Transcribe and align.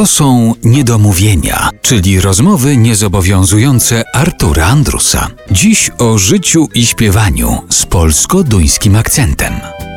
To 0.00 0.06
są 0.06 0.54
niedomówienia, 0.64 1.70
czyli 1.82 2.20
rozmowy 2.20 2.76
niezobowiązujące 2.76 4.02
Artura 4.14 4.66
Andrusa. 4.66 5.28
Dziś 5.50 5.90
o 5.98 6.18
życiu 6.18 6.68
i 6.74 6.86
śpiewaniu 6.86 7.58
z 7.70 7.86
polsko-duńskim 7.86 8.96
akcentem. 8.96 9.52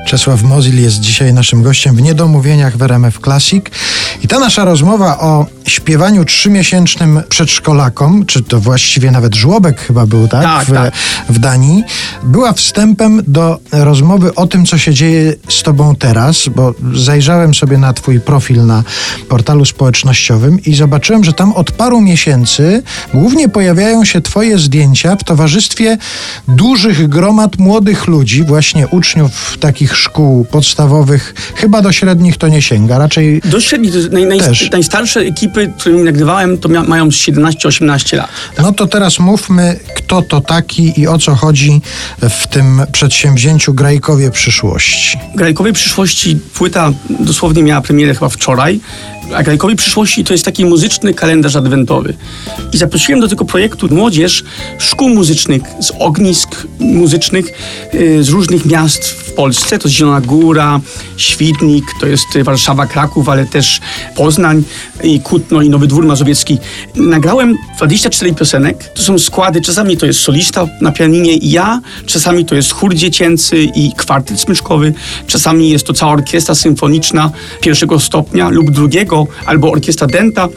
Czesław 0.08 0.44
Mozil 0.44 0.82
jest 0.82 1.00
dzisiaj 1.00 1.34
naszym 1.34 1.64
gościem 1.64 1.96
w 1.96 2.02
Niedomówieniach 2.02 2.78
w 2.78 2.82
RMF 2.82 3.20
Classic. 3.20 3.66
I 4.24 4.28
ta 4.28 4.40
nasza 4.40 4.66
rozmowa 4.66 5.20
o 5.20 5.46
śpiewaniu 5.68 6.26
trzymiesięcznym 6.26 7.22
przedszkolakom, 7.30 8.26
czy 8.26 8.44
to 8.44 8.60
właściwie 8.60 9.12
nawet 9.12 9.36
żłobek 9.36 9.82
chyba 9.82 10.06
był, 10.06 10.28
tak? 10.28 10.44
Tak, 10.44 10.68
w, 10.68 10.74
tak. 10.74 10.94
w 11.30 11.40
Danii, 11.40 11.84
była 12.24 12.54
wstępem 12.54 13.22
do 13.28 13.60
rozmowy 13.72 14.36
o 14.36 14.48
tym, 14.48 14.66
co 14.66 14.78
się 14.78 14.94
dzieje 14.94 15.34
z 15.50 15.64
tobą 15.64 15.96
teraz, 15.96 16.50
bo 16.56 16.74
zajrzałem 16.94 17.54
sobie 17.54 17.78
na 17.78 17.94
twój 17.94 18.20
profil 18.20 18.66
na 18.66 18.84
portalu 19.30 19.66
społecznościowym 19.66 20.60
i 20.64 20.76
zobaczyłem, 20.76 21.24
że 21.24 21.34
tam 21.34 21.54
od 21.54 21.72
paru 21.72 22.02
miesięcy 22.02 22.84
głównie 23.14 23.50
pojawiają 23.50 24.06
się 24.06 24.22
twoje 24.22 24.58
zdjęcia 24.58 25.16
w 25.16 25.24
towarzystwie 25.24 25.98
dużych 26.48 27.08
gromad 27.08 27.60
młodych 27.60 28.08
ludzi, 28.08 28.44
właśnie 28.44 28.88
uczniów 28.88 29.58
takich 29.60 29.98
szkół 29.98 30.46
podstawowych, 30.46 31.34
chyba 31.56 31.82
do 31.82 31.92
średnich 31.92 32.38
to 32.38 32.48
nie 32.48 32.62
sięga, 32.62 32.98
raczej 32.98 33.42
Do 33.46 33.60
średnich, 33.60 33.94
naj, 34.12 34.26
naj, 34.26 34.40
Też. 34.40 34.72
najstarsze 34.72 35.26
ekipy, 35.54 35.74
którymi 35.80 36.04
nagrywałem, 36.04 36.58
to 36.58 36.70
mają 36.70 37.08
17-18 37.08 38.18
lat. 38.18 38.30
No 38.62 38.72
to 38.72 38.88
teraz 38.88 39.20
mówmy, 39.20 39.80
kto 39.96 40.22
to 40.22 40.42
taki 40.42 41.02
i 41.02 41.08
o 41.08 41.18
co 41.18 41.36
chodzi 41.36 41.82
w 42.22 42.48
tym 42.48 42.82
przedsięwzięciu 42.92 43.74
Grajkowie 43.74 44.32
przyszłości. 44.32 45.18
Grajkowej 45.36 45.74
przyszłości 45.74 46.38
płyta 46.54 46.92
dosłownie 47.10 47.64
miała 47.64 47.82
premierę 47.82 48.14
chyba 48.14 48.30
wczoraj, 48.30 48.80
a 49.36 49.44
Grajkowej 49.44 49.76
przyszłości 49.76 50.24
to 50.24 50.34
jest 50.34 50.46
taki 50.46 50.66
muzyczny 50.66 51.14
kalendarz 51.14 51.56
adwentowy. 51.56 52.14
I 52.74 52.78
zaprosiłem 52.78 53.22
do 53.22 53.28
tego 53.28 53.46
projektu 53.46 53.88
młodzież 53.96 54.44
szkół 54.80 55.10
muzycznych, 55.10 55.62
z 55.80 55.92
ognisk 56.00 56.68
muzycznych 56.80 57.46
y, 57.94 58.24
z 58.24 58.30
różnych 58.30 58.66
miast 58.66 59.06
w 59.06 59.34
Polsce. 59.34 59.80
To 59.80 59.88
jest 59.88 59.98
Zielona 59.98 60.22
Góra, 60.22 60.80
Świdnik, 61.18 61.86
to 62.00 62.08
jest 62.08 62.38
Warszawa, 62.44 62.86
Kraków, 62.86 63.30
ale 63.30 63.46
też 63.46 63.82
Poznań 64.16 64.64
i 65.04 65.20
Kutno 65.44 65.62
i 65.62 65.70
Nowy 65.70 65.88
Dwór 65.88 66.06
Mazowiecki. 66.06 66.58
Nagrałem 66.96 67.56
24 67.78 68.34
piosenek. 68.34 68.84
To 68.94 69.04
są 69.04 69.20
składy, 69.20 69.62
czasami 69.62 69.98
to 69.98 70.06
jest 70.06 70.20
solista 70.20 70.68
na 70.82 70.92
pianinie 70.92 71.38
i 71.38 71.52
ja, 71.52 71.82
czasami 72.06 72.46
to 72.46 72.56
jest 72.56 72.72
chór 72.72 72.96
dziecięcy 72.96 73.58
i 73.76 73.92
kwartet 73.98 74.40
smyczkowy, 74.40 74.94
czasami 75.28 75.70
jest 75.70 75.86
to 75.86 75.94
cała 75.94 76.12
orkiestra 76.12 76.56
symfoniczna 76.56 77.32
pierwszego 77.62 78.00
stopnia 78.00 78.50
lub 78.50 78.72
drugiego, 78.72 79.28
albo 79.46 79.72
orkiestra 79.72 80.08
denta 80.08 80.48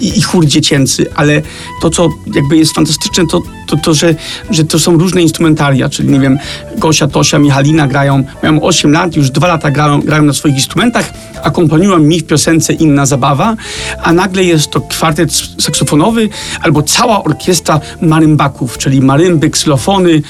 i, 0.00 0.18
i 0.18 0.22
chór 0.22 0.46
dziecięcy, 0.46 1.06
ale 1.14 1.42
to, 1.82 1.90
co 1.90 2.08
jakby 2.34 2.56
jest 2.56 2.74
fantastyczne, 2.74 3.24
to, 3.26 3.42
to, 3.66 3.76
to 3.76 3.94
że, 3.94 4.14
że 4.50 4.64
to 4.64 4.78
są 4.78 4.98
różne 4.98 5.22
instrumentaria, 5.22 5.88
czyli 5.88 6.08
nie 6.08 6.20
wiem, 6.20 6.38
Gosia, 6.78 7.08
Tosia, 7.08 7.38
Michalina 7.38 7.88
grają, 7.88 8.24
mają 8.42 8.62
8 8.62 8.92
lat, 8.92 9.16
już 9.16 9.30
2 9.30 9.46
lata 9.48 9.70
grają, 9.70 10.00
grają 10.00 10.22
na 10.22 10.32
swoich 10.32 10.54
instrumentach, 10.54 11.12
akompaniują 11.42 11.98
mi 11.98 12.20
w 12.20 12.24
piosence 12.24 12.72
Inna 12.72 13.06
Zabawa, 13.06 13.56
a 14.02 14.12
nagle 14.12 14.44
jest 14.44 14.70
to 14.70 14.80
kwartet 14.80 15.32
saksofonowy 15.58 16.28
albo 16.60 16.82
cała 16.82 17.24
orkiestra 17.24 17.80
marymbaków, 18.00 18.78
czyli 18.78 19.00
marymby, 19.00 19.50
ksylofony 19.50 20.22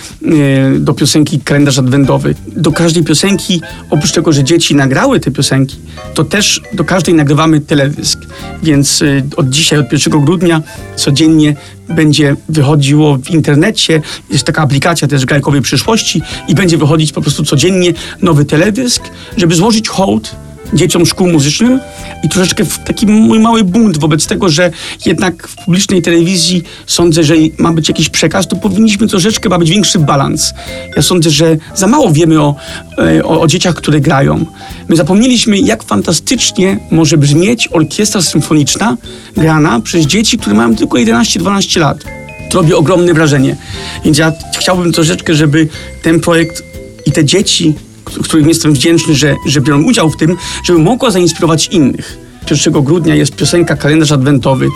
e, 0.72 0.78
do 0.78 0.94
piosenki 0.94 1.40
Kalendarz 1.40 1.78
Adwentowy. 1.78 2.34
Do 2.46 2.72
każdej 2.72 3.04
piosenki, 3.04 3.60
oprócz 3.90 4.12
tego, 4.12 4.32
że 4.32 4.44
dzieci 4.44 4.74
nagrały 4.74 5.20
te 5.20 5.30
piosenki, 5.30 5.76
to 6.14 6.24
też 6.24 6.60
do 6.72 6.84
każdej 6.84 7.14
nagrywamy 7.14 7.60
teledysk, 7.60 8.20
więc 8.62 9.03
e, 9.03 9.23
od 9.37 9.48
dzisiaj, 9.50 9.78
od 9.78 9.92
1 9.92 10.25
grudnia 10.25 10.62
codziennie 10.97 11.56
będzie 11.89 12.37
wychodziło 12.48 13.17
w 13.17 13.31
internecie, 13.31 14.03
jest 14.31 14.45
taka 14.45 14.62
aplikacja 14.62 15.09
też 15.09 15.27
Grajkowej 15.27 15.62
Przyszłości 15.62 16.22
i 16.49 16.54
będzie 16.54 16.78
wychodzić 16.78 17.12
po 17.12 17.21
prostu 17.21 17.44
codziennie 17.44 17.93
nowy 18.22 18.44
teledysk, 18.44 19.03
żeby 19.37 19.54
złożyć 19.54 19.88
hołd 19.88 20.37
dzieciom 20.74 21.06
szkół 21.06 21.28
muzycznym 21.28 21.80
i 22.24 22.28
troszeczkę 22.28 22.64
taki 22.84 23.06
mój 23.06 23.38
mały 23.38 23.64
bunt 23.64 23.98
wobec 23.98 24.26
tego, 24.26 24.48
że 24.48 24.70
jednak 25.06 25.48
w 25.48 25.64
publicznej 25.64 26.02
telewizji 26.02 26.62
sądzę, 26.86 27.24
że 27.24 27.34
ma 27.58 27.72
być 27.72 27.88
jakiś 27.88 28.08
przekaz, 28.08 28.48
to 28.48 28.56
powinniśmy 28.56 29.06
troszeczkę 29.06 29.48
ma 29.48 29.58
być 29.58 29.70
większy 29.70 29.98
balans. 29.98 30.54
Ja 30.96 31.02
sądzę, 31.02 31.30
że 31.30 31.56
za 31.74 31.86
mało 31.86 32.10
wiemy 32.10 32.40
o, 32.40 32.54
e, 32.98 33.24
o, 33.24 33.40
o 33.40 33.46
dzieciach, 33.46 33.74
które 33.74 34.00
grają. 34.00 34.46
My 34.88 34.96
zapomnieliśmy, 34.96 35.58
jak 35.58 35.82
fantastycznie 35.82 36.78
może 36.91 37.16
brzmieć 37.16 37.68
orkiestra 37.72 38.22
symfoniczna 38.22 38.96
grana 39.36 39.80
przez 39.80 40.06
dzieci, 40.06 40.38
które 40.38 40.56
mają 40.56 40.76
tylko 40.76 40.98
11-12 40.98 41.80
lat. 41.80 42.04
To 42.50 42.58
robi 42.58 42.74
ogromne 42.74 43.14
wrażenie. 43.14 43.56
Więc 44.04 44.18
ja 44.18 44.32
chciałbym 44.58 44.92
troszeczkę, 44.92 45.34
żeby 45.34 45.68
ten 46.02 46.20
projekt 46.20 46.62
i 47.06 47.12
te 47.12 47.24
dzieci, 47.24 47.74
którym 48.22 48.48
jestem 48.48 48.72
wdzięczny, 48.72 49.14
że, 49.14 49.36
że 49.47 49.60
biorą 49.60 49.82
udział 49.82 50.10
w 50.10 50.16
tym, 50.16 50.36
żeby 50.64 50.78
mogło 50.78 51.10
zainspirować 51.10 51.66
innych. 51.66 52.19
1 52.50 52.84
grudnia 52.84 53.14
jest 53.14 53.36
piosenka 53.36 53.76
Kalendarz 53.76 54.12
Adwentowy. 54.12 54.69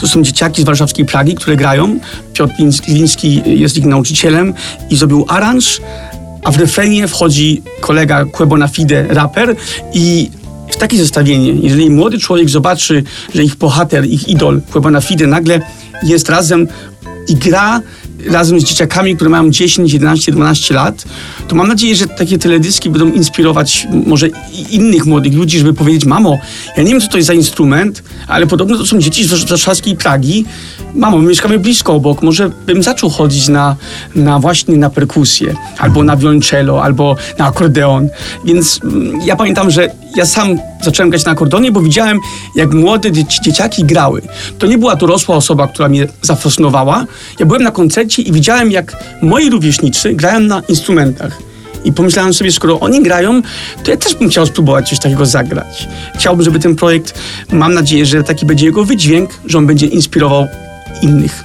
To 0.00 0.08
są 0.08 0.22
dzieciaki 0.22 0.62
z 0.62 0.64
warszawskiej 0.64 1.04
Pragi, 1.04 1.34
które 1.34 1.56
grają. 1.56 1.98
Piotr 2.32 2.54
Liński 2.88 3.42
jest 3.46 3.76
ich 3.76 3.84
nauczycielem 3.84 4.54
i 4.90 4.96
zrobił 4.96 5.24
aranż, 5.28 5.80
a 6.44 6.50
w 6.50 6.56
refrenie 6.56 7.08
wchodzi 7.08 7.62
kolega 7.80 8.24
Quebona 8.24 8.68
Fide, 8.68 9.06
raper 9.08 9.56
i 9.92 10.30
w 10.70 10.76
takie 10.76 10.98
zestawienie, 10.98 11.52
jeżeli 11.52 11.90
młody 11.90 12.18
człowiek 12.18 12.50
zobaczy, 12.50 13.02
że 13.34 13.44
ich 13.44 13.56
bohater, 13.56 14.04
ich 14.04 14.28
idol 14.28 14.60
Quebona 14.72 15.00
Fide 15.00 15.26
nagle 15.26 15.60
jest 16.02 16.28
razem 16.28 16.68
i 17.28 17.34
gra 17.34 17.80
razem 18.30 18.60
z 18.60 18.64
dzieciakami, 18.64 19.16
które 19.16 19.30
mają 19.30 19.50
10, 19.50 19.92
11, 19.92 20.32
12 20.32 20.74
lat, 20.74 21.04
to 21.48 21.56
mam 21.56 21.68
nadzieję, 21.68 21.96
że 21.96 22.06
takie 22.06 22.38
teledyski 22.38 22.90
będą 22.90 23.12
inspirować 23.12 23.86
może 24.06 24.28
innych 24.70 25.06
młodych 25.06 25.34
ludzi, 25.34 25.58
żeby 25.58 25.74
powiedzieć, 25.74 26.04
mamo, 26.04 26.38
ja 26.76 26.82
nie 26.82 26.90
wiem, 26.90 27.00
co 27.00 27.08
to 27.08 27.16
jest 27.16 27.26
za 27.26 27.34
instrument, 27.34 28.02
ale 28.28 28.46
podobno 28.46 28.78
to 28.78 28.86
są 28.86 28.98
dzieci 28.98 29.24
z 29.24 29.44
warszawskiej 29.44 29.96
Pragi. 29.96 30.44
Mamo, 30.94 31.18
my 31.18 31.28
mieszkamy 31.28 31.58
blisko 31.58 31.92
obok, 31.92 32.22
może 32.22 32.50
bym 32.66 32.82
zaczął 32.82 33.10
chodzić 33.10 33.48
na, 33.48 33.76
na 34.14 34.38
właśnie 34.38 34.76
na 34.76 34.90
perkusję, 34.90 35.54
albo 35.78 36.04
na 36.04 36.16
violoncello, 36.16 36.82
albo 36.82 37.16
na 37.38 37.46
akordeon. 37.46 38.08
Więc 38.44 38.80
mm, 38.84 39.20
ja 39.24 39.36
pamiętam, 39.36 39.70
że 39.70 40.03
ja 40.16 40.26
sam 40.26 40.58
zacząłem 40.82 41.10
grać 41.10 41.24
na 41.24 41.32
akordeonie, 41.32 41.72
bo 41.72 41.80
widziałem, 41.80 42.20
jak 42.54 42.72
młode 42.74 43.12
dzieci, 43.12 43.40
dzieciaki 43.42 43.84
grały. 43.84 44.22
To 44.58 44.66
nie 44.66 44.78
była 44.78 44.96
dorosła 44.96 45.36
osoba, 45.36 45.68
która 45.68 45.88
mnie 45.88 46.06
zafascynowała. 46.22 47.04
Ja 47.40 47.46
byłem 47.46 47.62
na 47.62 47.70
koncercie 47.70 48.22
i 48.22 48.32
widziałem, 48.32 48.70
jak 48.70 48.96
moi 49.22 49.50
rówieśnicy 49.50 50.14
grają 50.14 50.40
na 50.40 50.62
instrumentach. 50.68 51.38
I 51.84 51.92
pomyślałem 51.92 52.34
sobie, 52.34 52.52
skoro 52.52 52.80
oni 52.80 53.02
grają, 53.02 53.42
to 53.84 53.90
ja 53.90 53.96
też 53.96 54.14
bym 54.14 54.28
chciał 54.28 54.46
spróbować 54.46 54.88
coś 54.88 54.98
takiego 54.98 55.26
zagrać. 55.26 55.88
Chciałbym, 56.14 56.44
żeby 56.44 56.58
ten 56.58 56.76
projekt, 56.76 57.18
mam 57.52 57.74
nadzieję, 57.74 58.06
że 58.06 58.22
taki 58.22 58.46
będzie 58.46 58.66
jego 58.66 58.84
wydźwięk, 58.84 59.30
że 59.46 59.58
on 59.58 59.66
będzie 59.66 59.86
inspirował 59.86 60.46
innych. 61.02 61.44